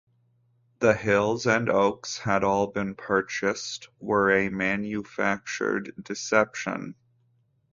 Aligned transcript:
The 0.79 0.95
hills 0.95 1.45
and 1.45 1.69
oaks 1.69 2.17
had 2.17 2.43
all 2.43 2.65
been 2.65 2.95
purchased, 2.95 3.87
were 3.99 4.31
a 4.31 4.49
manufactured 4.49 5.93
deception. 6.03 6.95